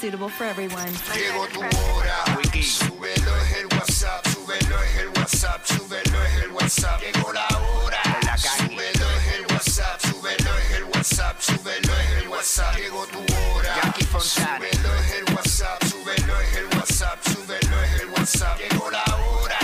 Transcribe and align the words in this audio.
suitable 0.00 0.30
for 0.30 0.44
everyone. 0.44 0.90
Llegó 1.14 1.46
tu 1.48 1.60
hora. 1.60 2.24
Súbelo 2.62 3.36
es 3.36 3.56
el 3.58 3.66
WhatsApp, 3.66 4.26
súbelo 4.28 4.82
es 4.82 4.96
el 4.96 5.08
WhatsApp, 5.08 5.66
súbelo 5.66 6.24
es 6.24 6.42
el 6.42 6.50
WhatsApp. 6.52 7.00
Llegó 7.02 7.32
la 7.34 7.46
hora. 7.58 8.02
Súbelo 8.38 9.10
es 9.10 9.34
el 9.34 9.46
WhatsApp, 9.52 10.00
súbelo 10.00 10.58
es 10.58 10.70
el 10.72 10.84
WhatsApp, 10.84 11.40
súbelo 11.40 11.92
es 12.00 12.22
el 12.22 12.28
WhatsApp. 12.28 12.76
Llegó 12.76 13.06
tu 13.08 13.18
hora. 13.18 13.94
Súbelo 14.20 14.94
es 14.94 15.12
el 15.12 15.34
WhatsApp, 15.34 15.84
súbelo 15.84 16.40
es 16.40 16.56
el 16.56 16.66
WhatsApp, 16.76 17.18
súbelo 17.28 17.82
es 17.82 18.00
el 18.00 18.08
WhatsApp. 18.08 18.58
Llegó 18.58 18.90
la 18.90 19.04
hora. 19.04 19.58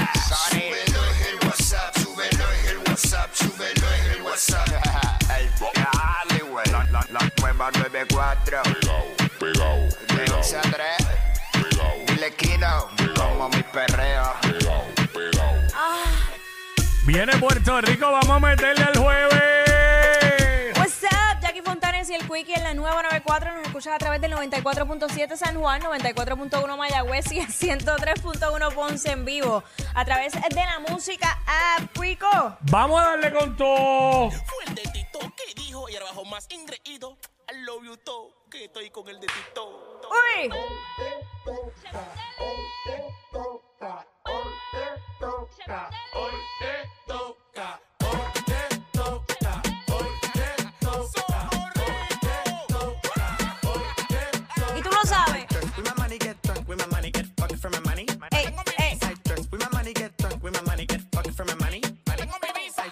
Súbelo 0.50 1.04
es 1.12 1.26
el 1.28 1.48
WhatsApp, 1.48 1.96
súbelo 1.96 2.44
es 2.52 2.70
el 2.70 2.78
WhatsApp, 2.78 3.34
súbelo 3.34 3.86
es 3.94 4.16
el 4.16 4.22
WhatsApp. 4.22 4.68
El 5.38 5.50
dale. 5.72 6.36
La, 6.72 6.84
la, 6.90 7.06
la 7.10 7.32
nueva 7.40 7.70
94. 7.70 8.62
Pegao, 8.62 9.16
pegao, 9.38 9.85
De 10.46 10.56
11 10.56 10.58
a 10.58 10.70
3. 10.70 10.86
pegao, 11.52 11.92
Dile 12.06 12.34
Kino. 12.36 12.88
Como 13.16 13.48
mi 13.48 13.62
perreo. 13.64 14.32
pegao, 14.42 14.84
pegao. 15.12 15.54
Viene 17.04 17.36
Puerto 17.38 17.80
Rico, 17.80 18.12
vamos 18.12 18.30
a 18.30 18.38
meterle 18.38 18.84
al 18.84 18.96
jueves. 18.96 20.78
What's 20.78 21.02
up, 21.02 21.40
Jackie 21.40 21.62
Fontanes 21.62 22.08
y 22.10 22.14
el 22.14 22.28
Quickie 22.28 22.54
en 22.54 22.62
la 22.62 22.74
nueva 22.74 23.02
94. 23.02 23.54
Nos 23.54 23.66
escuchas 23.66 23.94
a 23.94 23.98
través 23.98 24.20
del 24.20 24.34
94.7 24.34 25.36
San 25.36 25.58
Juan, 25.58 25.82
94.1 25.82 26.76
Mayagüez 26.76 27.32
y 27.32 27.40
el 27.40 27.48
103.1 27.48 28.72
Ponce 28.72 29.10
en 29.10 29.24
vivo. 29.24 29.64
A 29.94 30.04
través 30.04 30.32
de 30.32 30.54
la 30.54 30.78
música 30.88 31.40
app 31.46 31.90
Quico. 32.00 32.56
Vamos 32.70 33.00
a 33.00 33.06
darle 33.06 33.32
con 33.32 33.56
todo. 33.56 34.30
Fue 34.30 34.64
el 34.68 34.76
de 34.76 34.82
Tito 34.82 35.18
que 35.36 35.60
dijo 35.60 35.88
y 35.88 35.94
ahora 35.94 36.06
bajo 36.06 36.24
más 36.24 36.46
ingreído. 36.50 37.18
I 37.48 37.54
love 37.64 37.84
you 37.84 37.96
todo, 37.98 38.32
que 38.50 38.64
estoy 38.64 38.90
con 38.90 39.08
el 39.08 39.20
de 39.20 39.28
Tito. 39.28 40.00
¡Uy! 40.10 40.50
Y 54.76 54.82
tú 54.82 54.90
lo 54.90 55.04
sabes. 55.04 55.46
With 55.76 55.86
my 55.86 55.94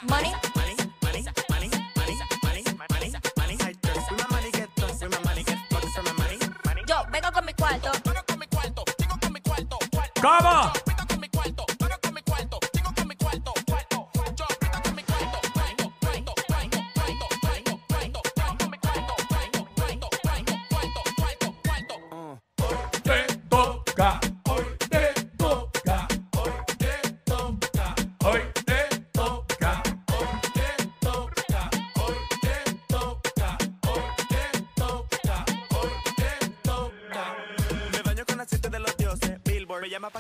money 0.09 0.54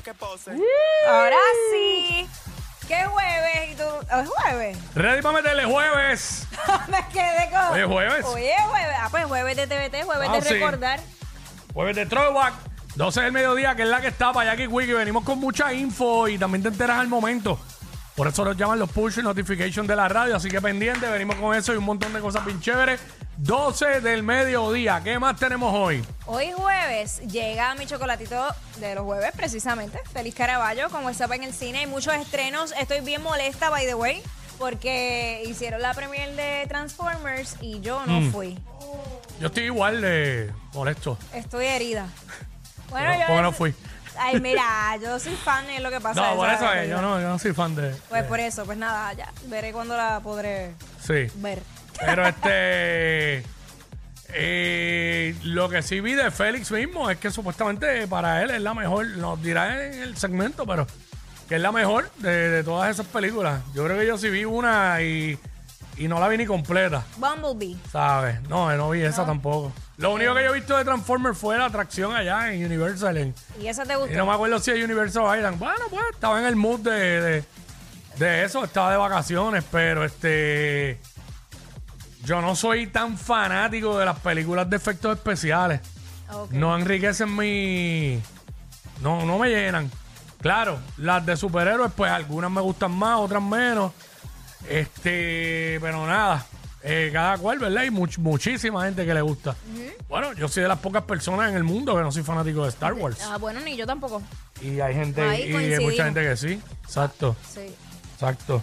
que 0.04 0.14
pose. 0.14 0.52
Ahora 1.08 1.36
sí. 1.72 2.28
¿Qué 2.86 3.04
jueves? 3.06 3.72
¿Y 3.72 3.74
tú? 3.76 3.84
¿Es 4.20 4.28
jueves? 4.28 4.78
Ready 4.94 5.22
para 5.22 5.36
meterle 5.36 5.64
jueves. 5.64 6.46
Me 6.88 6.98
quedé 7.12 7.48
con. 7.50 7.72
Hoy 7.74 7.80
es 7.80 7.86
jueves. 7.86 8.24
Hoy 8.26 8.44
es 8.44 8.62
jueves. 8.68 8.96
Ah, 9.00 9.08
pues 9.10 9.24
jueves 9.24 9.56
de 9.56 9.66
TVT, 9.66 10.04
jueves 10.04 10.28
Ah, 10.30 10.34
de 10.36 10.42
sí. 10.42 10.54
recordar. 10.54 11.00
Jueves 11.72 11.96
de 11.96 12.06
Throwback, 12.06 12.52
12 12.96 13.20
del 13.22 13.32
mediodía, 13.32 13.74
que 13.74 13.82
es 13.82 13.88
la 13.88 14.00
que 14.02 14.08
está 14.08 14.32
para 14.32 14.50
Jackie 14.52 14.66
Wiki. 14.66 14.92
Venimos 14.92 15.24
con 15.24 15.38
mucha 15.40 15.72
info 15.72 16.28
y 16.28 16.38
también 16.38 16.62
te 16.62 16.68
enteras 16.68 16.98
al 17.00 17.08
momento. 17.08 17.58
Por 18.14 18.28
eso 18.28 18.44
nos 18.44 18.56
llaman 18.56 18.78
los 18.78 18.90
push 18.90 19.18
notification 19.18 19.86
de 19.86 19.96
la 19.96 20.06
radio. 20.08 20.36
Así 20.36 20.48
que 20.50 20.60
pendiente, 20.60 21.08
venimos 21.08 21.36
con 21.36 21.56
eso 21.56 21.72
y 21.72 21.76
un 21.78 21.84
montón 21.84 22.12
de 22.12 22.20
cosas 22.20 22.44
bien 22.44 22.60
chéveres. 22.60 23.00
12 23.36 24.00
del 24.00 24.22
mediodía. 24.22 25.00
¿Qué 25.02 25.18
más 25.18 25.36
tenemos 25.38 25.74
hoy? 25.74 26.04
Hoy 26.26 26.52
jueves 26.52 27.20
llega 27.26 27.74
mi 27.74 27.86
chocolatito 27.86 28.46
de 28.78 28.94
los 28.94 29.04
jueves, 29.04 29.32
precisamente. 29.36 29.98
Feliz 30.12 30.34
Caraballo, 30.34 30.88
como 30.90 31.10
está 31.10 31.24
en 31.34 31.44
el 31.44 31.52
cine. 31.52 31.80
Hay 31.80 31.86
muchos 31.86 32.14
estrenos. 32.14 32.72
Estoy 32.78 33.00
bien 33.00 33.22
molesta, 33.22 33.70
by 33.70 33.86
the 33.86 33.94
way, 33.94 34.22
porque 34.58 35.42
hicieron 35.46 35.82
la 35.82 35.94
premiere 35.94 36.32
de 36.34 36.66
Transformers 36.68 37.56
y 37.60 37.80
yo 37.80 38.04
no 38.06 38.20
Mm. 38.20 38.32
fui. 38.32 38.58
Yo 39.40 39.48
estoy 39.48 39.64
igual 39.64 40.00
de 40.00 40.52
molesto. 40.72 41.18
Estoy 41.32 41.66
herida. 41.66 42.06
Bueno, 42.90 43.08
¿Por- 43.10 43.18
yo. 43.20 43.26
por 43.26 43.36
qué 43.36 43.42
no 43.42 43.52
fui? 43.52 43.74
Ay, 44.16 44.40
mira, 44.40 44.96
yo 45.02 45.18
soy 45.18 45.34
fan 45.34 45.66
de 45.66 45.80
lo 45.80 45.90
que 45.90 46.00
pasa. 46.00 46.20
No, 46.30 46.36
por 46.36 46.46
esa 46.48 46.54
eso 46.56 46.64
es, 46.66 46.70
realidad. 46.74 46.96
yo 46.96 47.02
no, 47.02 47.20
yo 47.20 47.28
no 47.28 47.38
soy 47.40 47.52
fan 47.52 47.74
de. 47.74 47.90
Pues 48.08 48.22
por 48.24 48.38
eso, 48.38 48.64
pues 48.64 48.78
nada, 48.78 49.12
ya. 49.14 49.32
Veré 49.46 49.72
cuándo 49.72 49.96
la 49.96 50.20
podré 50.20 50.74
Sí. 51.04 51.26
ver. 51.36 51.60
Pero 52.00 52.26
este. 52.26 53.44
eh, 54.36 55.34
lo 55.44 55.68
que 55.68 55.82
sí 55.82 56.00
vi 56.00 56.14
de 56.14 56.30
Félix 56.30 56.70
mismo 56.70 57.08
es 57.10 57.18
que 57.18 57.30
supuestamente 57.30 58.06
para 58.08 58.42
él 58.42 58.50
es 58.50 58.60
la 58.60 58.74
mejor, 58.74 59.06
nos 59.18 59.40
dirá 59.42 59.86
en 59.86 59.94
el 60.02 60.16
segmento, 60.16 60.66
pero 60.66 60.86
que 61.48 61.56
es 61.56 61.60
la 61.60 61.72
mejor 61.72 62.10
de, 62.16 62.48
de 62.50 62.64
todas 62.64 62.90
esas 62.90 63.06
películas. 63.06 63.60
Yo 63.74 63.84
creo 63.84 63.98
que 63.98 64.06
yo 64.06 64.18
sí 64.18 64.28
vi 64.30 64.44
una 64.44 65.00
y, 65.02 65.38
y 65.96 66.08
no 66.08 66.18
la 66.18 66.28
vi 66.28 66.36
ni 66.38 66.46
completa, 66.46 67.04
Bumblebee. 67.16 67.76
¿sabes? 67.92 68.40
No, 68.48 68.74
no 68.76 68.90
vi 68.90 69.02
esa 69.02 69.24
tampoco. 69.24 69.72
Lo 69.96 70.12
único 70.12 70.34
que 70.34 70.42
yo 70.42 70.50
he 70.50 70.54
visto 70.54 70.76
de 70.76 70.84
Transformers 70.84 71.38
fue 71.38 71.56
la 71.56 71.66
atracción 71.66 72.16
allá 72.16 72.52
en 72.52 72.64
Universal. 72.64 73.16
en- 73.16 73.34
¿Y 73.60 73.68
esa 73.68 73.84
te 73.84 73.92
y 73.92 73.96
gustó? 73.96 74.14
no 74.16 74.26
me 74.26 74.32
acuerdo 74.32 74.58
si 74.58 74.72
es 74.72 74.82
Universal 74.82 75.36
Island. 75.36 75.58
Bueno, 75.60 75.84
pues 75.90 76.02
estaba 76.12 76.40
en 76.40 76.46
el 76.46 76.56
mood 76.56 76.80
de, 76.80 76.90
de, 77.20 77.44
de 78.18 78.44
eso, 78.44 78.64
estaba 78.64 78.90
de 78.90 78.96
vacaciones, 78.96 79.62
pero 79.70 80.04
este. 80.04 80.98
Yo 82.24 82.40
no 82.40 82.56
soy 82.56 82.86
tan 82.86 83.18
fanático 83.18 83.98
de 83.98 84.06
las 84.06 84.18
películas 84.18 84.68
de 84.70 84.76
efectos 84.76 85.16
especiales. 85.16 85.80
No 86.50 86.76
enriquecen 86.76 87.34
mi. 87.36 88.20
No, 89.02 89.24
no 89.26 89.38
me 89.38 89.48
llenan. 89.50 89.90
Claro, 90.40 90.78
las 90.98 91.24
de 91.24 91.36
superhéroes, 91.36 91.92
pues 91.96 92.10
algunas 92.10 92.50
me 92.50 92.60
gustan 92.60 92.92
más, 92.92 93.18
otras 93.18 93.42
menos. 93.42 93.92
Este, 94.68 95.78
pero 95.80 96.06
nada. 96.06 96.46
eh, 96.86 97.08
cada 97.12 97.38
cual, 97.38 97.58
¿verdad? 97.58 97.78
Hay 97.82 97.88
much- 97.90 98.18
muchísima 98.18 98.84
gente 98.84 99.06
que 99.06 99.14
le 99.14 99.22
gusta. 99.22 99.56
Bueno, 100.06 100.34
yo 100.34 100.48
soy 100.48 100.62
de 100.64 100.68
las 100.68 100.78
pocas 100.80 101.02
personas 101.04 101.48
en 101.50 101.56
el 101.56 101.64
mundo 101.64 101.94
que 101.96 102.02
no 102.02 102.12
soy 102.12 102.22
fanático 102.22 102.62
de 102.64 102.68
Star 102.68 102.92
Wars. 102.92 103.18
Ah, 103.22 103.38
bueno, 103.38 103.60
ni 103.60 103.74
yo 103.74 103.86
tampoco. 103.86 104.22
Y 104.60 104.80
hay 104.80 104.92
gente, 104.94 105.22
Ahí 105.22 105.50
y 105.50 105.72
hay 105.74 105.82
mucha 105.84 106.04
gente 106.04 106.22
que 106.22 106.36
sí. 106.36 106.60
Exacto, 106.84 107.36
Sí. 107.54 107.74
exacto. 108.14 108.62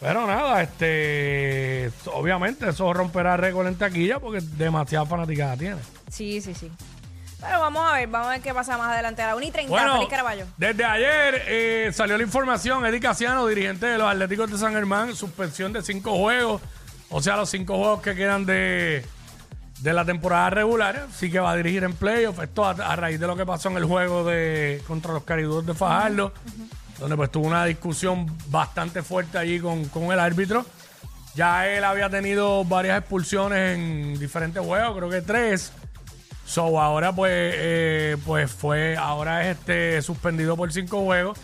Pero 0.00 0.26
nada, 0.26 0.62
este 0.62 1.90
obviamente 2.12 2.68
eso 2.68 2.92
romperá 2.92 3.36
récord 3.36 3.66
en 3.66 3.76
taquilla 3.76 4.18
porque 4.20 4.40
demasiada 4.40 5.06
fanaticada 5.06 5.56
tiene. 5.56 5.76
Sí, 6.10 6.40
sí, 6.40 6.54
sí. 6.54 6.70
Pero 7.40 7.60
vamos 7.60 7.86
a 7.88 7.92
ver, 7.94 8.08
vamos 8.08 8.28
a 8.28 8.30
ver 8.32 8.40
qué 8.40 8.52
pasa 8.54 8.76
más 8.78 8.90
adelante. 8.92 9.22
A 9.22 9.28
la 9.28 9.36
1 9.36 9.46
y 9.46 9.50
30, 9.50 9.70
Bueno, 9.70 9.94
Feliz 9.94 10.08
Caraballo. 10.08 10.46
desde 10.56 10.84
ayer 10.84 11.42
eh, 11.46 11.90
salió 11.92 12.16
la 12.16 12.22
información, 12.22 12.84
Eddie 12.86 13.00
Casiano, 13.00 13.46
dirigente 13.46 13.86
de 13.86 13.98
los 13.98 14.10
Atléticos 14.10 14.50
de 14.50 14.58
San 14.58 14.72
Germán, 14.72 15.14
suspensión 15.14 15.72
de 15.72 15.82
cinco 15.82 16.16
juegos, 16.16 16.62
o 17.10 17.20
sea, 17.22 17.36
los 17.36 17.50
cinco 17.50 17.76
juegos 17.76 18.00
que 18.00 18.14
quedan 18.14 18.46
de, 18.46 19.04
de 19.80 19.92
la 19.92 20.04
temporada 20.06 20.48
regular, 20.50 21.06
sí 21.14 21.30
que 21.30 21.38
va 21.38 21.50
a 21.52 21.56
dirigir 21.56 21.84
en 21.84 21.92
playoff, 21.92 22.38
esto 22.42 22.64
a, 22.64 22.70
a 22.70 22.96
raíz 22.96 23.20
de 23.20 23.26
lo 23.26 23.36
que 23.36 23.44
pasó 23.44 23.68
en 23.68 23.76
el 23.76 23.84
juego 23.84 24.24
de 24.24 24.82
contra 24.86 25.12
los 25.12 25.22
Cariduros 25.24 25.66
de 25.66 25.74
Fajardo, 25.74 26.32
donde 26.98 27.16
pues 27.16 27.30
tuvo 27.30 27.46
una 27.46 27.64
discusión 27.64 28.26
bastante 28.48 29.02
fuerte 29.02 29.38
allí 29.38 29.60
con, 29.60 29.84
con 29.86 30.04
el 30.04 30.18
árbitro. 30.18 30.64
Ya 31.34 31.68
él 31.68 31.84
había 31.84 32.08
tenido 32.08 32.64
varias 32.64 32.98
expulsiones 32.98 33.76
en 33.78 34.18
diferentes 34.18 34.64
juegos, 34.64 34.96
creo 34.96 35.10
que 35.10 35.20
tres. 35.20 35.72
So 36.46 36.80
ahora 36.80 37.12
pues, 37.12 37.32
eh, 37.34 38.16
pues 38.24 38.50
fue, 38.50 38.96
ahora 38.96 39.42
es 39.44 39.58
este 39.58 40.00
suspendido 40.00 40.56
por 40.56 40.72
cinco 40.72 41.04
juegos 41.04 41.38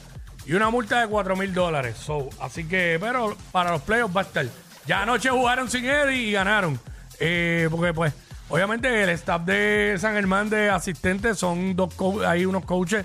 y 0.47 0.55
una 0.55 0.71
multa 0.71 1.01
de 1.01 1.09
cuatro 1.09 1.37
mil 1.37 1.53
dólares. 1.53 1.97
So, 1.97 2.31
así 2.41 2.65
que, 2.65 2.99
pero 3.01 3.37
para 3.51 3.73
los 3.73 3.83
playoffs 3.83 4.17
va 4.17 4.21
a 4.23 4.25
estar. 4.25 4.47
Ya 4.87 5.03
anoche 5.03 5.29
jugaron 5.29 5.71
sin 5.71 5.85
Eddie 5.85 6.29
y 6.29 6.33
ganaron. 6.33 6.81
Eh, 7.21 7.69
porque 7.71 7.93
pues, 7.93 8.13
obviamente 8.49 9.03
el 9.03 9.11
staff 9.11 9.43
de 9.43 9.97
San 10.01 10.15
Germán 10.15 10.49
de 10.51 10.71
asistentes 10.71 11.39
son 11.39 11.77
dos, 11.77 11.95
hay 12.27 12.47
unos 12.47 12.65
coaches 12.65 13.05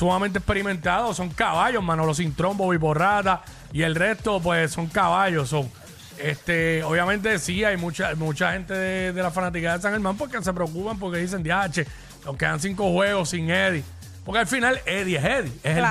sumamente 0.00 0.38
experimentados, 0.38 1.16
son 1.16 1.28
caballos, 1.28 1.82
Manolo 1.84 2.12
Cintrón, 2.14 2.56
Bobby 2.56 2.78
Borrata 2.78 3.42
y 3.72 3.82
el 3.82 3.94
resto 3.94 4.40
pues 4.40 4.72
son 4.72 4.88
caballos, 4.88 5.48
son 5.50 5.70
este, 6.18 6.82
obviamente 6.82 7.38
sí 7.38 7.62
hay 7.64 7.76
mucha 7.76 8.14
mucha 8.16 8.52
gente 8.52 8.74
de, 8.74 9.12
de 9.12 9.22
la 9.22 9.30
fanática 9.30 9.76
de 9.76 9.82
San 9.82 9.92
Germán 9.92 10.16
porque 10.16 10.42
se 10.42 10.52
preocupan 10.52 10.98
porque 10.98 11.18
dicen, 11.18 11.42
"Diache, 11.42 11.86
Nos 12.24 12.36
quedan 12.36 12.58
cinco 12.60 12.90
juegos 12.92 13.30
sin 13.30 13.48
Eddie. 13.50 13.82
Porque 14.24 14.40
al 14.40 14.46
final 14.46 14.78
Eddie 14.84 15.16
es 15.16 15.24
Eddie. 15.24 15.52
Es, 15.62 15.76
el, 15.78 15.84
es- 15.84 15.90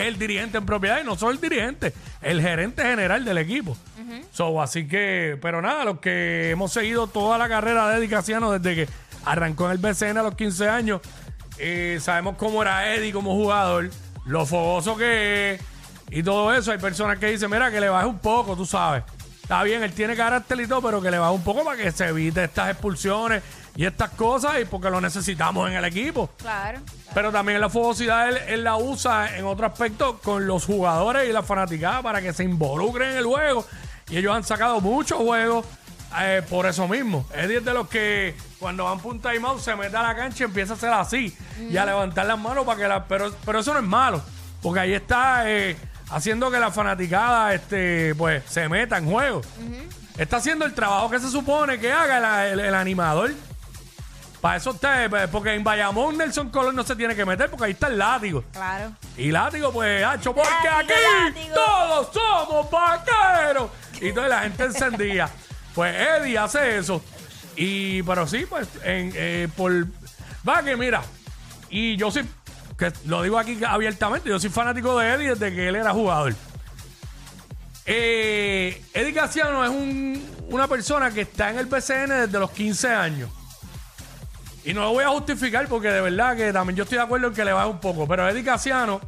es 0.00 0.06
el 0.06 0.18
dirigente 0.18 0.56
en 0.58 0.64
propiedad 0.66 1.00
y 1.00 1.04
no 1.04 1.16
solo 1.16 1.32
el 1.32 1.40
dirigente, 1.40 1.92
el 2.22 2.40
gerente 2.40 2.82
general 2.82 3.24
del 3.24 3.36
equipo. 3.38 3.76
So, 4.32 4.60
así 4.62 4.86
que, 4.88 5.38
pero 5.42 5.60
nada, 5.60 5.84
los 5.84 6.00
que 6.00 6.50
hemos 6.50 6.72
seguido 6.72 7.06
toda 7.06 7.36
la 7.36 7.48
carrera 7.48 7.88
de 7.90 7.98
Eddie 7.98 8.08
Casiano 8.08 8.50
desde 8.52 8.74
que 8.86 8.92
arrancó 9.26 9.66
en 9.66 9.72
el 9.72 9.78
BCN 9.78 10.16
a 10.18 10.22
los 10.22 10.34
15 10.34 10.68
años, 10.70 11.00
eh, 11.58 11.98
sabemos 12.00 12.36
cómo 12.36 12.62
era 12.62 12.94
Eddie 12.94 13.12
como 13.12 13.34
jugador, 13.34 13.90
lo 14.24 14.46
fogoso 14.46 14.96
que 14.96 15.54
es 15.54 15.60
y 16.10 16.22
todo 16.22 16.54
eso. 16.54 16.72
Hay 16.72 16.78
personas 16.78 17.18
que 17.18 17.26
dicen, 17.26 17.50
mira, 17.50 17.70
que 17.70 17.80
le 17.80 17.88
baje 17.88 18.06
un 18.06 18.18
poco, 18.18 18.56
tú 18.56 18.66
sabes. 18.66 19.04
Está 19.42 19.62
bien, 19.62 19.82
él 19.82 19.92
tiene 19.92 20.14
carácter 20.14 20.60
y 20.60 20.66
todo, 20.66 20.82
pero 20.82 21.00
que 21.00 21.10
le 21.10 21.18
baje 21.18 21.34
un 21.34 21.42
poco 21.42 21.64
para 21.64 21.76
que 21.76 21.90
se 21.90 22.08
evite 22.08 22.44
estas 22.44 22.70
expulsiones 22.70 23.42
y 23.76 23.86
estas 23.86 24.10
cosas 24.10 24.60
y 24.60 24.66
porque 24.66 24.90
lo 24.90 25.00
necesitamos 25.00 25.70
en 25.70 25.76
el 25.76 25.84
equipo. 25.84 26.28
Claro. 26.36 26.80
Pero 27.14 27.32
también 27.32 27.60
la 27.60 27.70
fogosidad 27.70 28.28
él, 28.28 28.38
él 28.48 28.64
la 28.64 28.76
usa 28.76 29.36
en 29.38 29.46
otro 29.46 29.66
aspecto 29.66 30.18
con 30.18 30.46
los 30.46 30.66
jugadores 30.66 31.28
y 31.28 31.32
la 31.32 31.42
fanaticada 31.42 32.02
para 32.02 32.20
que 32.20 32.34
se 32.34 32.44
involucren 32.44 33.12
en 33.12 33.16
el 33.16 33.24
juego. 33.24 33.64
Y 34.10 34.18
ellos 34.18 34.34
han 34.34 34.44
sacado 34.44 34.80
muchos 34.80 35.18
juegos 35.18 35.64
eh, 36.20 36.42
por 36.48 36.66
eso 36.66 36.86
mismo. 36.88 37.26
Eddie 37.34 37.58
es 37.58 37.64
de 37.64 37.74
los 37.74 37.88
que 37.88 38.34
cuando 38.58 38.84
van 38.84 38.98
punta 39.00 39.34
y 39.34 39.38
mouse 39.38 39.62
se 39.62 39.76
mete 39.76 39.96
a 39.96 40.02
la 40.02 40.16
cancha 40.16 40.44
y 40.44 40.46
empieza 40.46 40.72
a 40.72 40.76
hacer 40.76 40.92
así 40.92 41.36
y 41.70 41.76
a 41.76 41.84
levantar 41.84 42.26
las 42.26 42.38
manos 42.38 42.64
para 42.64 42.78
que 42.78 42.88
la. 42.88 43.04
Pero, 43.06 43.32
pero 43.44 43.60
eso 43.60 43.72
no 43.74 43.80
es 43.80 43.86
malo, 43.86 44.22
porque 44.62 44.80
ahí 44.80 44.94
está 44.94 45.42
eh, 45.50 45.76
haciendo 46.10 46.50
que 46.50 46.58
la 46.58 46.70
fanaticada 46.70 47.52
este, 47.54 48.14
pues, 48.16 48.42
se 48.48 48.68
meta 48.68 48.98
en 48.98 49.10
juego. 49.10 49.42
Está 50.16 50.38
haciendo 50.38 50.64
el 50.64 50.74
trabajo 50.74 51.08
que 51.10 51.20
se 51.20 51.30
supone 51.30 51.78
que 51.78 51.92
haga 51.92 52.48
el- 52.48 52.58
el 52.60 52.74
animador. 52.74 53.30
Para 54.40 54.56
eso 54.56 54.70
usted, 54.70 55.10
pues, 55.10 55.28
porque 55.28 55.52
en 55.52 55.64
Bayamón 55.64 56.16
Nelson 56.16 56.50
Colón 56.50 56.76
no 56.76 56.84
se 56.84 56.94
tiene 56.94 57.14
que 57.16 57.24
meter 57.24 57.50
porque 57.50 57.64
ahí 57.66 57.72
está 57.72 57.88
el 57.88 57.98
látigo. 57.98 58.44
Claro. 58.52 58.92
Y 59.16 59.32
látigo, 59.32 59.72
pues, 59.72 60.04
hacho, 60.04 60.32
porque 60.32 60.48
Látigo, 60.64 60.94
aquí 61.26 61.34
látigo. 61.40 61.54
todos 61.56 62.08
somos 62.14 62.70
vaqueros. 62.70 63.70
Y 64.00 64.08
entonces 64.08 64.30
la 64.30 64.40
gente 64.42 64.64
encendía. 64.64 65.28
Pues 65.78 65.94
Eddie 65.94 66.36
hace 66.36 66.76
eso. 66.78 67.00
Y, 67.54 68.02
pero 68.02 68.26
sí, 68.26 68.44
pues, 68.48 68.66
en, 68.82 69.12
eh, 69.14 69.46
por. 69.56 69.86
Va 70.48 70.60
que 70.64 70.76
mira, 70.76 71.02
y 71.70 71.96
yo 71.96 72.10
soy, 72.10 72.24
que 72.76 72.92
lo 73.04 73.22
digo 73.22 73.38
aquí 73.38 73.56
abiertamente, 73.64 74.28
yo 74.28 74.40
soy 74.40 74.50
fanático 74.50 74.98
de 74.98 75.08
Eddie 75.12 75.28
desde 75.36 75.54
que 75.54 75.68
él 75.68 75.76
era 75.76 75.92
jugador. 75.92 76.34
Eh, 77.86 78.82
Eddie 78.92 79.14
Casiano 79.14 79.62
es 79.64 79.70
un- 79.70 80.20
una 80.48 80.66
persona 80.66 81.12
que 81.12 81.20
está 81.20 81.50
en 81.50 81.58
el 81.60 81.66
BCN 81.66 82.22
desde 82.26 82.40
los 82.40 82.50
15 82.50 82.88
años. 82.88 83.30
Y 84.64 84.74
no 84.74 84.80
lo 84.80 84.90
voy 84.94 85.04
a 85.04 85.10
justificar 85.10 85.68
porque 85.68 85.92
de 85.92 86.00
verdad 86.00 86.36
que 86.36 86.52
también 86.52 86.76
yo 86.76 86.82
estoy 86.82 86.98
de 86.98 87.04
acuerdo 87.04 87.28
en 87.28 87.34
que 87.34 87.44
le 87.44 87.52
baje 87.52 87.68
un 87.68 87.78
poco. 87.78 88.08
Pero 88.08 88.28
Eddie 88.28 88.42
Casiano 88.42 89.00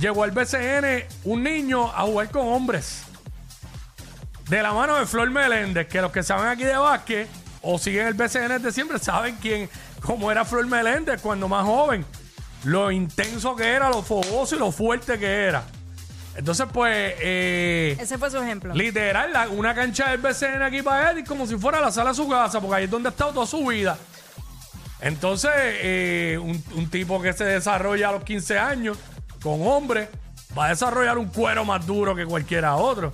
llegó 0.00 0.24
al 0.24 0.32
BCN 0.32 1.06
un 1.22 1.44
niño 1.44 1.86
a 1.94 2.02
jugar 2.02 2.28
con 2.32 2.48
hombres. 2.48 3.04
De 4.48 4.62
la 4.62 4.72
mano 4.72 4.96
de 4.96 5.06
Flor 5.06 5.30
Meléndez, 5.30 5.86
que 5.88 6.00
los 6.00 6.10
que 6.10 6.22
saben 6.22 6.46
aquí 6.46 6.64
de 6.64 6.76
básquet 6.76 7.28
o 7.60 7.78
siguen 7.78 8.06
el 8.06 8.14
BCN 8.14 8.62
de 8.62 8.72
siempre 8.72 8.98
saben 8.98 9.36
quién, 9.40 9.68
cómo 10.00 10.30
era 10.32 10.44
Flor 10.44 10.66
Meléndez 10.66 11.20
cuando 11.20 11.48
más 11.48 11.64
joven. 11.64 12.04
Lo 12.64 12.90
intenso 12.90 13.54
que 13.54 13.66
era, 13.68 13.88
lo 13.90 14.02
fogoso 14.02 14.56
y 14.56 14.58
lo 14.58 14.72
fuerte 14.72 15.18
que 15.18 15.26
era. 15.26 15.64
Entonces, 16.34 16.66
pues, 16.72 17.14
eh, 17.20 17.96
Ese 18.00 18.16
fue 18.16 18.30
su 18.30 18.38
ejemplo. 18.38 18.72
Literal, 18.74 19.32
la- 19.32 19.48
una 19.48 19.74
cancha 19.74 20.10
del 20.10 20.20
BCN 20.20 20.62
aquí 20.62 20.82
para 20.82 21.10
Eddie 21.10 21.24
como 21.24 21.46
si 21.46 21.56
fuera 21.58 21.80
la 21.80 21.90
sala 21.90 22.10
de 22.10 22.16
su 22.16 22.28
casa, 22.28 22.60
porque 22.60 22.76
ahí 22.76 22.84
es 22.84 22.90
donde 22.90 23.08
ha 23.08 23.10
estado 23.10 23.32
toda 23.32 23.46
su 23.46 23.66
vida. 23.66 23.98
Entonces, 25.00 25.50
eh, 25.54 26.38
un, 26.40 26.62
un 26.74 26.88
tipo 26.90 27.20
que 27.20 27.32
se 27.32 27.44
desarrolla 27.44 28.08
a 28.08 28.12
los 28.12 28.24
15 28.24 28.58
años 28.58 28.96
con 29.42 29.66
hombres 29.66 30.08
va 30.56 30.66
a 30.66 30.68
desarrollar 30.70 31.18
un 31.18 31.26
cuero 31.28 31.64
más 31.64 31.84
duro 31.86 32.14
que 32.16 32.24
cualquiera 32.24 32.74
otro. 32.76 33.12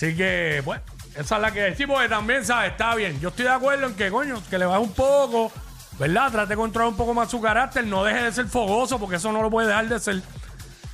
Así 0.00 0.16
que, 0.16 0.62
bueno, 0.64 0.82
esa 1.14 1.36
es 1.36 1.42
la 1.42 1.52
que 1.52 1.74
sí, 1.74 1.84
porque 1.84 2.08
también, 2.08 2.42
¿sabes? 2.42 2.70
Está 2.70 2.94
bien. 2.94 3.20
Yo 3.20 3.28
estoy 3.28 3.44
de 3.44 3.50
acuerdo 3.50 3.86
en 3.86 3.94
que, 3.94 4.10
coño, 4.10 4.42
que 4.48 4.56
le 4.56 4.64
baje 4.64 4.80
un 4.80 4.94
poco, 4.94 5.52
¿verdad? 5.98 6.32
Trate 6.32 6.48
de 6.48 6.56
controlar 6.56 6.88
un 6.88 6.96
poco 6.96 7.12
más 7.12 7.30
su 7.30 7.38
carácter, 7.38 7.86
no 7.86 8.02
deje 8.02 8.22
de 8.22 8.32
ser 8.32 8.46
fogoso, 8.46 8.98
porque 8.98 9.16
eso 9.16 9.30
no 9.30 9.42
lo 9.42 9.50
puede 9.50 9.68
dejar 9.68 9.90
de 9.90 10.00
ser. 10.00 10.22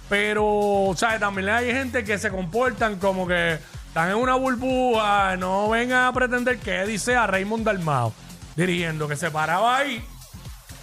Pero, 0.08 0.92
¿sabes? 0.96 1.20
También 1.20 1.50
hay 1.50 1.70
gente 1.70 2.02
que 2.02 2.18
se 2.18 2.32
comportan 2.32 2.96
como 2.96 3.28
que 3.28 3.60
están 3.86 4.10
en 4.10 4.16
una 4.16 4.34
burbuja, 4.34 5.36
no 5.36 5.68
vengan 5.68 6.06
a 6.06 6.12
pretender 6.12 6.58
que 6.58 6.80
Eddie 6.80 6.98
sea 6.98 7.28
Raymond 7.28 7.64
Dalmao 7.64 8.12
dirigiendo, 8.56 9.06
que 9.06 9.14
se 9.14 9.30
paraba 9.30 9.76
ahí 9.76 10.04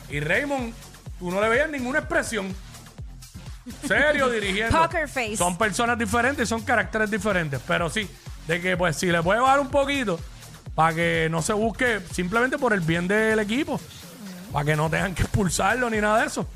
y 0.09 0.21
Raymond, 0.21 0.73
tú 1.19 1.29
no 1.29 1.41
le 1.41 1.49
veías 1.49 1.69
ninguna 1.69 1.99
expresión. 1.99 2.55
Serio 3.87 4.29
dirigiendo. 4.29 4.77
Poker 4.77 5.07
face. 5.07 5.37
Son 5.37 5.57
personas 5.57 5.97
diferentes 5.97 6.43
y 6.45 6.49
son 6.49 6.61
caracteres 6.61 7.09
diferentes. 7.09 7.59
Pero 7.67 7.89
sí, 7.89 8.09
de 8.47 8.61
que 8.61 8.75
pues 8.77 8.97
si 8.97 9.07
le 9.07 9.21
puede 9.23 9.39
bajar 9.39 9.59
un 9.59 9.69
poquito 9.69 10.19
para 10.75 10.93
que 10.95 11.27
no 11.31 11.41
se 11.41 11.53
busque 11.53 12.01
simplemente 12.11 12.57
por 12.57 12.73
el 12.73 12.81
bien 12.81 13.07
del 13.07 13.39
equipo. 13.39 13.79
Para 14.51 14.65
que 14.65 14.75
no 14.75 14.89
tengan 14.89 15.15
que 15.15 15.23
expulsarlo 15.23 15.89
ni 15.89 15.99
nada 15.99 16.21
de 16.21 16.27
eso. 16.27 16.47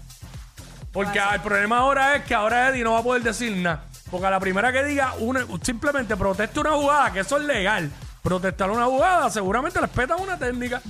Porque 0.91 1.19
el 1.33 1.41
problema 1.41 1.79
ahora 1.79 2.15
es 2.15 2.23
que 2.23 2.33
ahora 2.33 2.69
Eddie 2.69 2.83
no 2.83 2.93
va 2.93 2.99
a 2.99 3.03
poder 3.03 3.21
decir 3.23 3.55
nada. 3.55 3.85
Porque 4.09 4.25
a 4.25 4.29
la 4.31 4.39
primera 4.39 4.71
que 4.71 4.83
diga, 4.83 5.13
una, 5.19 5.45
simplemente 5.61 6.15
proteste 6.15 6.59
una 6.59 6.71
jugada, 6.71 7.11
que 7.11 7.19
eso 7.19 7.37
es 7.37 7.43
legal. 7.43 7.91
Protestar 8.23 8.69
una 8.71 8.85
jugada, 8.85 9.29
seguramente 9.29 9.79
les 9.81 9.89
petan 9.89 10.19
una 10.19 10.37
técnica. 10.37 10.81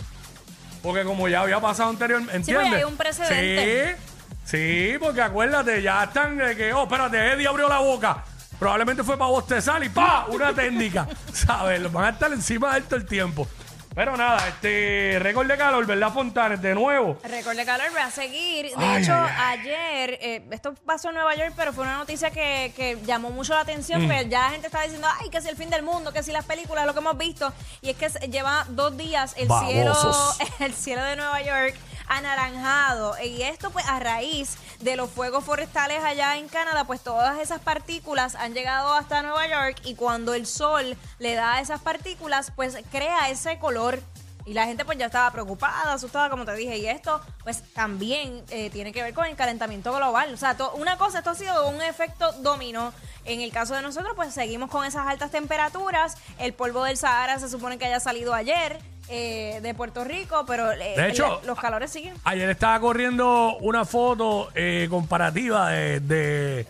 Porque 0.83 1.03
como 1.03 1.27
ya 1.27 1.41
había 1.41 1.59
pasado 1.59 1.89
anteriormente, 1.89 2.43
Sí, 2.43 2.51
¿entiendes? 2.51 2.73
hay 2.79 2.83
un 2.83 2.95
precedente. 2.95 3.95
Sí, 3.97 4.01
sí, 4.47 4.95
porque 4.99 5.21
acuérdate, 5.21 5.81
ya 5.81 6.03
están 6.05 6.37
de 6.37 6.55
que, 6.55 6.73
oh, 6.73 6.83
espérate, 6.83 7.33
Eddie 7.33 7.47
abrió 7.47 7.67
la 7.69 7.79
boca. 7.79 8.23
Probablemente 8.57 9.03
fue 9.03 9.17
para 9.17 9.29
bostezar 9.29 9.83
y 9.83 9.89
¡pa! 9.89 10.25
Una 10.29 10.51
técnica. 10.53 11.07
¿Sabes? 11.33 11.91
Van 11.91 12.05
a 12.05 12.09
estar 12.09 12.31
encima 12.33 12.71
de 12.71 12.79
él 12.79 12.83
todo 12.85 12.95
el 12.95 13.05
tiempo. 13.05 13.47
Pero 13.93 14.15
nada, 14.15 14.47
este 14.47 15.17
récord 15.19 15.47
de 15.47 15.57
calor, 15.57 15.83
¿verdad, 15.87 16.13
Fontanes? 16.13 16.61
De 16.61 16.75
nuevo. 16.75 17.17
El 17.23 17.31
récord 17.31 17.55
de 17.55 17.65
calor 17.65 17.87
va 17.95 18.05
a 18.05 18.11
seguir. 18.11 18.67
De 18.67 18.75
Ay, 18.77 19.01
hecho, 19.01 19.11
ay, 19.13 19.59
ayer, 19.59 20.19
eh, 20.21 20.47
esto 20.51 20.75
pasó 20.85 21.09
en 21.09 21.15
Nueva 21.15 21.33
York, 21.35 21.53
pero 21.55 21.73
fue 21.73 21.83
una 21.83 21.97
noticia 21.97 22.29
que, 22.29 22.73
que 22.75 22.99
llamó 23.07 23.31
mucho 23.31 23.55
la 23.55 23.61
atención, 23.61 24.03
Mm. 24.03 24.07
porque 24.07 24.29
ya 24.29 24.41
la 24.41 24.49
gente 24.51 24.67
estaba 24.67 24.83
diciendo, 24.83 25.07
ay, 25.19 25.31
que 25.31 25.41
si 25.41 25.49
el 25.49 25.55
fin 25.55 25.71
del 25.71 25.81
mundo, 25.81 26.13
que 26.13 26.21
si 26.21 26.31
las 26.31 26.45
películas, 26.45 26.85
lo 26.85 26.93
que 26.93 26.99
hemos 26.99 27.17
visto. 27.17 27.51
Y 27.81 27.89
es 27.89 27.97
que 27.97 28.07
lleva 28.29 28.65
dos 28.69 28.95
días 28.97 29.33
el 29.35 29.47
cielo, 29.65 29.95
el 30.59 30.73
cielo 30.75 31.03
de 31.03 31.15
Nueva 31.15 31.41
York 31.41 31.75
anaranjado. 32.07 33.15
Y 33.23 33.43
esto, 33.43 33.71
pues, 33.71 33.85
a 33.87 33.99
raíz 33.99 34.57
de 34.79 34.95
los 34.95 35.09
fuegos 35.09 35.43
forestales 35.43 36.03
allá 36.03 36.37
en 36.37 36.47
Canadá, 36.47 36.83
pues 36.85 37.01
todas 37.01 37.39
esas 37.39 37.61
partículas 37.61 38.35
han 38.35 38.53
llegado 38.53 38.93
hasta 38.93 39.21
Nueva 39.21 39.47
York 39.47 39.81
y 39.83 39.95
cuando 39.95 40.33
el 40.33 40.45
sol 40.45 40.97
le 41.19 41.35
da 41.35 41.55
a 41.55 41.61
esas 41.61 41.81
partículas, 41.81 42.51
pues 42.55 42.77
crea 42.91 43.29
ese 43.29 43.59
color. 43.59 44.01
Y 44.45 44.53
la 44.53 44.65
gente 44.65 44.85
pues 44.85 44.97
ya 44.97 45.07
estaba 45.07 45.29
preocupada, 45.31 45.91
asustada, 45.91 46.29
como 46.29 46.45
te 46.45 46.55
dije. 46.55 46.77
Y 46.77 46.87
esto 46.87 47.19
pues 47.43 47.61
también 47.73 48.45
eh, 48.49 48.69
tiene 48.69 48.93
que 48.93 49.03
ver 49.03 49.13
con 49.13 49.25
el 49.25 49.35
calentamiento 49.35 49.93
global. 49.93 50.33
O 50.33 50.37
sea, 50.37 50.55
una 50.75 50.97
cosa, 50.97 51.17
esto 51.17 51.31
ha 51.31 51.35
sido 51.35 51.67
un 51.67 51.81
efecto 51.81 52.31
dominó. 52.31 52.93
En 53.25 53.41
el 53.41 53.51
caso 53.51 53.73
de 53.75 53.81
nosotros 53.81 54.13
pues 54.15 54.33
seguimos 54.33 54.69
con 54.71 54.85
esas 54.85 55.05
altas 55.05 55.31
temperaturas. 55.31 56.15
El 56.39 56.53
polvo 56.53 56.85
del 56.85 56.95
Sahara 56.95 57.39
se 57.39 57.49
supone 57.49 57.77
que 57.77 57.87
haya 57.87 57.99
salido 57.99 58.33
ayer 58.33 58.79
eh, 59.09 59.59
de 59.61 59.73
Puerto 59.73 60.03
Rico, 60.03 60.43
pero 60.47 60.71
eh, 60.71 60.93
De 60.97 61.09
hecho, 61.09 61.41
los 61.45 61.59
calores 61.59 61.91
siguen. 61.91 62.13
Ayer 62.23 62.49
estaba 62.49 62.79
corriendo 62.79 63.57
una 63.61 63.85
foto 63.85 64.49
eh, 64.55 64.87
comparativa 64.89 65.69
de, 65.71 65.99
de, 66.01 66.65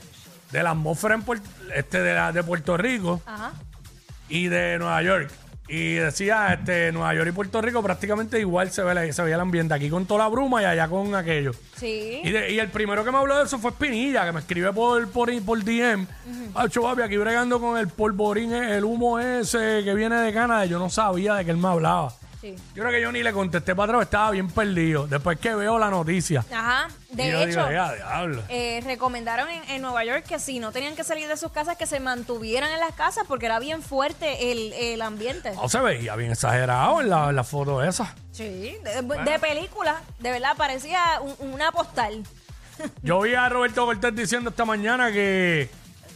de 0.51 0.63
la 0.63 0.72
atmósfera 0.72 1.15
en 1.15 1.25
Puer- 1.25 1.41
este, 1.75 2.01
de, 2.01 2.13
la- 2.13 2.32
de 2.32 2.44
Puerto 2.44 2.77
Rico 2.77 3.22
Ajá. 3.25 3.53
y 4.29 4.48
de 4.48 4.77
Nueva 4.79 5.01
York. 5.01 5.32
Y 5.70 5.96
decía, 5.96 6.53
este, 6.53 6.94
Nueva 6.94 7.13
York 7.13 7.27
y 7.27 7.32
Puerto 7.34 7.62
Rico 7.62 7.84
prácticamente 7.84 8.39
igual 8.39 8.72
se, 8.72 8.84
ve 8.84 8.94
la- 8.94 9.12
se 9.12 9.22
veía 9.22 9.36
el 9.36 9.41
ambiente. 9.41 9.74
Aquí 9.74 9.89
con 9.89 10.06
toda 10.06 10.24
la 10.24 10.29
bruma 10.29 10.62
y 10.62 10.65
allá 10.65 10.88
con 10.88 11.13
aquello. 11.13 11.51
Sí. 11.75 12.22
Y, 12.24 12.32
de- 12.32 12.51
y 12.53 12.60
el 12.60 12.70
primero 12.70 13.03
que 13.03 13.12
me 13.12 13.17
habló 13.17 13.38
de 13.38 13.44
eso 13.44 13.60
fue 13.60 13.72
Espinilla, 13.72 14.24
que 14.25 14.32
me 14.32 14.39
escribe 14.39 14.72
por, 14.72 15.10
por, 15.12 15.29
por 15.44 15.62
DM. 15.62 16.08
Ah, 16.56 16.67
papi, 16.74 17.01
aquí 17.01 17.17
bregando 17.17 17.60
con 17.60 17.77
el 17.77 17.89
polvorín, 17.89 18.53
el 18.53 18.86
humo 18.86 19.20
ese 19.20 19.82
que 19.84 19.94
viene 19.94 20.15
de 20.22 20.32
Canadá. 20.34 20.63
Yo 20.65 20.79
no 20.79 20.89
sabía 20.89 21.34
de 21.36 21.44
qué 21.44 21.51
él 21.51 21.58
me 21.58 21.67
hablaba. 21.67 22.13
Sí. 22.56 22.63
Yo 22.75 22.84
creo 22.84 22.92
que 22.92 23.01
yo 23.01 23.12
ni 23.12 23.24
le 23.24 23.34
contesté 23.34 23.75
para 23.75 23.92
atrás, 23.94 24.04
estaba 24.06 24.32
bien 24.32 24.50
perdido. 24.50 25.08
Después 25.08 25.39
que 25.39 25.54
veo 25.56 25.77
la 25.80 25.89
noticia. 25.89 26.46
Ajá. 26.51 26.88
De 27.10 27.27
y 27.27 27.32
yo 27.32 27.39
hecho, 27.42 27.60
digo, 27.60 27.72
"Ya, 27.72 27.94
diablo. 27.94 28.44
eh, 28.50 28.82
recomendaron 28.84 29.50
en, 29.50 29.63
en 29.70 29.82
Nueva 29.82 30.04
York 30.04 30.24
que 30.27 30.39
si 30.39 30.60
no 30.60 30.72
tenían 30.72 30.96
que 30.96 31.04
salir 31.04 31.27
de 31.27 31.38
sus 31.38 31.51
casas, 31.51 31.77
que 31.77 31.86
se 31.86 32.00
mantuvieran 32.00 32.72
en 32.72 32.80
las 32.80 32.94
casas 32.94 33.24
porque 33.27 33.46
era 33.46 33.60
bien 33.60 33.82
fuerte 33.82 34.51
el, 34.51 34.74
el 34.74 35.01
ambiente. 35.01 35.51
No 35.56 35.70
se 35.70 35.80
veía 35.80 36.16
bien 36.16 36.32
exagerado 36.32 37.01
en 37.01 37.10
la, 37.10 37.30
en 37.30 37.36
la 37.36 37.44
foto 37.44 37.84
esa. 37.84 38.13
Sí, 38.32 38.44
de, 38.84 39.01
de 39.01 39.39
película, 39.39 40.01
de 40.20 40.32
verdad, 40.32 40.56
parecía 40.58 41.01
un- 41.22 41.51
una 41.54 41.72
postal. 41.72 42.24
Yo 43.01 43.22
vi 43.22 43.34
a 43.34 43.50
Roberto 43.50 43.86
Cortés 43.86 44.16
diciendo 44.16 44.50
esta 44.51 44.63
mañana 44.66 45.12
que, 45.12 45.70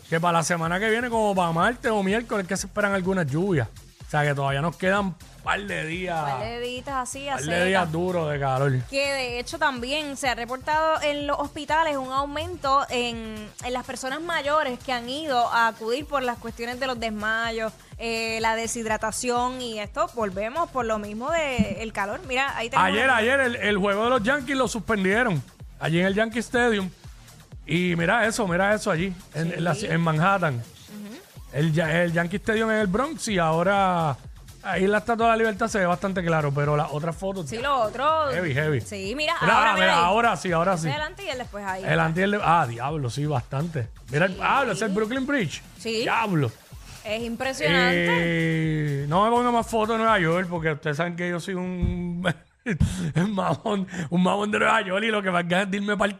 que 0.09 0.19
para 0.19 0.39
la 0.39 0.43
semana 0.43 0.79
que 0.79 0.89
viene, 0.89 1.09
como 1.09 1.33
para 1.33 1.51
martes 1.51 1.91
o 1.91 2.03
miércoles, 2.03 2.45
que 2.47 2.55
se 2.57 2.67
esperan 2.67 2.93
algunas 2.93 3.25
lluvias. 3.25 3.67
Sea 4.11 4.23
que 4.23 4.35
todavía 4.35 4.61
nos 4.61 4.75
quedan 4.75 5.05
un 5.07 5.15
par 5.43 5.59
de 5.61 5.85
días, 5.85 6.21
Par 6.21 6.43
de 6.43 6.59
días 6.59 6.87
así, 6.89 7.25
par 7.27 7.39
a 7.39 7.41
de 7.41 7.65
días 7.65 7.91
duros 7.91 8.29
de 8.31 8.39
calor. 8.39 8.73
Que 8.89 9.11
de 9.13 9.39
hecho 9.39 9.57
también 9.57 10.17
se 10.17 10.27
ha 10.29 10.35
reportado 10.35 11.01
en 11.01 11.25
los 11.27 11.39
hospitales 11.39 11.95
un 11.97 12.11
aumento 12.11 12.85
en, 12.89 13.49
en 13.63 13.73
las 13.73 13.85
personas 13.85 14.21
mayores 14.21 14.77
que 14.79 14.91
han 14.93 15.09
ido 15.09 15.47
a 15.47 15.67
acudir 15.67 16.05
por 16.05 16.21
las 16.23 16.37
cuestiones 16.37 16.79
de 16.79 16.87
los 16.87 16.99
desmayos, 16.99 17.71
eh, 17.97 18.39
la 18.41 18.55
deshidratación 18.55 19.61
y 19.61 19.79
esto 19.79 20.09
volvemos 20.13 20.69
por 20.71 20.85
lo 20.85 20.99
mismo 20.99 21.31
del 21.31 21.91
calor. 21.93 22.19
Mira, 22.27 22.55
ahí 22.57 22.69
tenemos 22.69 22.89
Ayer, 22.89 23.09
ayer 23.09 23.39
el, 23.39 23.55
el 23.55 23.77
juego 23.77 24.03
de 24.03 24.09
los 24.09 24.23
Yankees 24.23 24.57
lo 24.57 24.67
suspendieron. 24.67 25.41
Allí 25.79 25.99
en 26.01 26.05
el 26.05 26.13
Yankee 26.13 26.39
Stadium. 26.39 26.89
Y 27.65 27.95
mira 27.95 28.27
eso, 28.27 28.47
mira 28.47 28.73
eso 28.75 28.91
allí, 28.91 29.13
en, 29.33 29.53
en 29.53 29.63
la- 29.63 29.75
en 29.79 30.01
Manhattan. 30.01 30.61
El, 31.53 31.77
el 31.79 32.13
Yankee 32.13 32.37
Stadium 32.37 32.69
en 32.71 32.77
el 32.77 32.87
Bronx 32.87 33.27
y 33.27 33.37
ahora 33.39 34.15
ahí 34.63 34.85
la 34.87 34.99
Estatua 34.99 35.25
de 35.27 35.31
la 35.31 35.37
Libertad 35.37 35.67
se 35.67 35.79
ve 35.79 35.85
bastante 35.85 36.23
claro, 36.23 36.51
pero 36.53 36.77
las 36.77 36.87
otras 36.91 37.15
fotos... 37.15 37.49
Sí, 37.49 37.57
lo 37.57 37.75
otro. 37.81 38.29
Heavy, 38.31 38.53
heavy. 38.53 38.81
Sí, 38.81 39.13
mira, 39.15 39.33
Mira, 39.41 39.53
ahora, 39.57 39.73
mira, 39.73 39.85
mira 39.85 39.97
ahí. 39.97 40.03
ahora 40.05 40.35
sí, 40.37 40.51
ahora 40.51 40.77
sí. 40.77 40.87
Adelante 40.87 41.25
y 41.25 41.29
el 41.29 41.37
después 41.39 41.65
ahí. 41.65 41.83
El 41.83 41.99
antier 41.99 42.29
de- 42.29 42.39
Ah, 42.43 42.65
diablo, 42.69 43.09
sí, 43.09 43.25
bastante. 43.25 43.87
Mira, 44.11 44.25
el, 44.27 44.37
ah, 44.41 44.65
es 44.71 44.81
el 44.81 44.89
Brooklyn 44.91 45.25
Bridge. 45.25 45.61
Sí. 45.79 46.01
Diablo. 46.01 46.51
Es 47.03 47.23
impresionante. 47.23 48.05
Eh, 48.07 49.05
no 49.07 49.23
me 49.25 49.31
ponga 49.31 49.49
más 49.51 49.65
fotos 49.65 49.95
de 49.95 50.03
Nueva 50.03 50.19
York 50.19 50.47
porque 50.49 50.71
ustedes 50.73 50.97
saben 50.97 51.15
que 51.15 51.27
yo 51.31 51.39
soy 51.39 51.55
un, 51.55 52.23
un 53.15 53.33
mamón, 53.33 53.87
un 54.11 54.21
mamón 54.23 54.51
de 54.51 54.59
Nueva 54.59 54.81
York 54.83 55.03
y 55.05 55.07
lo 55.07 55.23
que 55.23 55.31
me 55.31 55.41
ganas 55.41 55.67
es 55.69 55.73
irme 55.73 55.97
para 55.97 56.11
el 56.11 56.19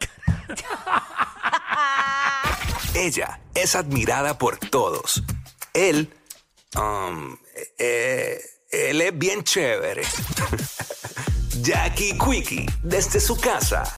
Ella 2.94 3.40
es 3.56 3.76
admirada 3.76 4.38
por 4.38 4.58
todos. 4.58 5.24
Él, 5.74 6.14
um, 6.76 7.38
eh, 7.78 8.40
él 8.70 9.02
es 9.02 9.18
bien 9.18 9.44
chévere. 9.44 10.04
Jackie 11.62 12.18
Quickie, 12.18 12.66
desde 12.84 13.20
su 13.22 13.38
casa. 13.38 13.84